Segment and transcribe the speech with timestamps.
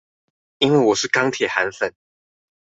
[0.57, 1.93] 因為我是鋼鐵韓粉